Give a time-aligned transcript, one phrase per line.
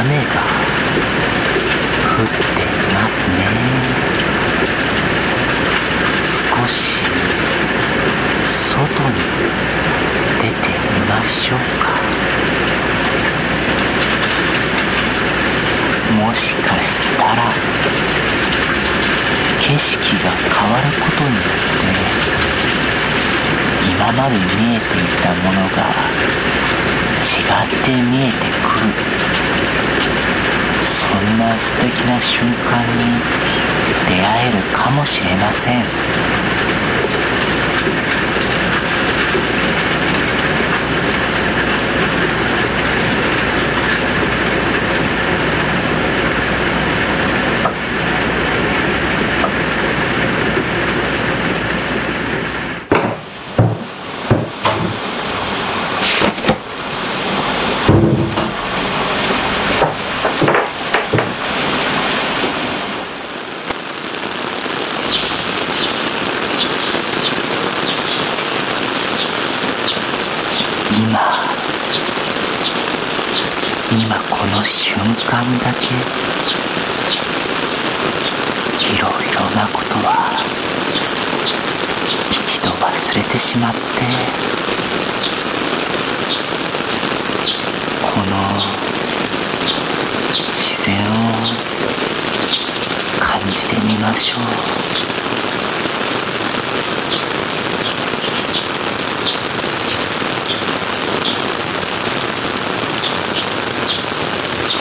[0.00, 0.18] 雨が降
[2.24, 2.26] っ
[2.56, 2.64] てい
[2.94, 3.44] ますね。
[6.24, 6.32] 少
[6.66, 7.02] し
[8.48, 8.96] 外に
[10.40, 10.74] 出てみ
[11.06, 11.90] ましょうか。
[16.24, 17.28] もしかしたら
[19.60, 21.44] 景色が変わることによっ
[21.76, 21.80] て
[23.92, 24.44] 今まで見
[24.76, 25.84] えていたものが
[27.20, 28.88] 違って見えてくる。
[31.38, 33.20] な素敵な瞬間に
[34.08, 36.29] 出会えるかもしれません。
[71.02, 71.16] 今
[74.28, 75.86] この瞬間だけ
[78.84, 80.44] いろいろなことは
[82.30, 83.78] 一度忘れてしまって
[88.02, 88.36] この
[90.52, 91.12] 自然を
[93.20, 94.36] 感じてみましょ
[95.06, 95.09] う。
[104.70, 104.76] こ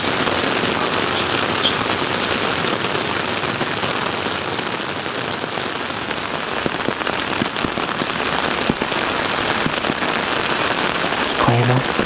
[11.52, 12.04] えますか？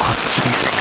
[0.00, 0.72] こっちですよ。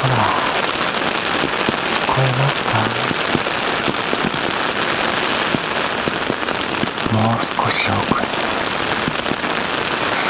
[0.00, 0.14] ほら
[1.92, 2.70] 聞こえますか？
[7.12, 8.29] もう少し奥に。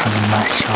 [0.02, 0.70] 進みましょう。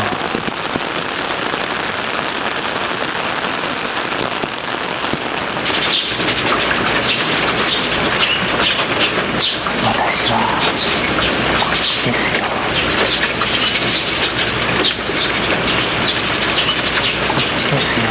[9.86, 10.36] 私は
[11.62, 12.44] こっちですよ。
[17.24, 18.06] こっちですよ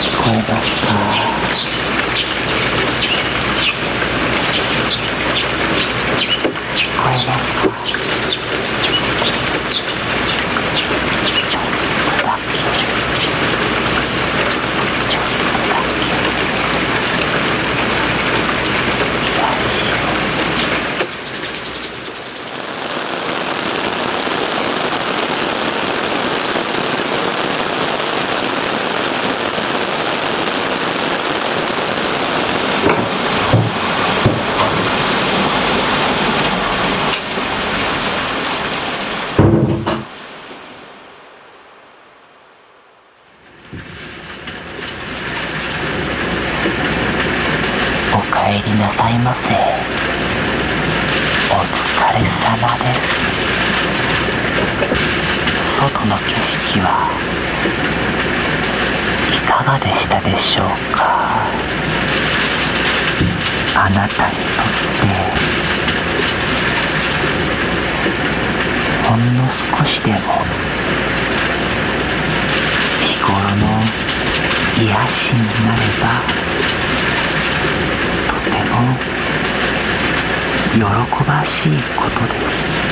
[0.00, 0.94] 聞こえますか
[6.74, 11.62] 聞こえますかちょっとだけちょっ
[12.02, 12.84] とだけ
[19.38, 19.84] よし
[48.54, 49.52] おかえりなさいませ。
[51.50, 51.82] お疲
[52.14, 53.00] れ様です。
[55.80, 57.10] 外の景色は
[59.32, 61.02] いかがでしたでしょうか。
[63.74, 64.66] あなたにとっ
[65.00, 65.06] て
[69.08, 70.18] ほんの少しでも
[73.02, 73.66] 日頃の
[74.78, 76.22] 癒しになれば
[80.74, 80.80] 喜
[81.24, 82.83] ばしいことです。